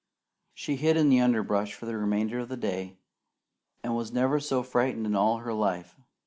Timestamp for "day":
2.57-2.97